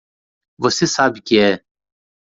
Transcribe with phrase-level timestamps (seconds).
[0.57, 1.63] Você sabe que é!